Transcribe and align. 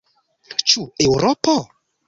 Ĉu 0.71 0.87
Eŭropo? 1.07 1.57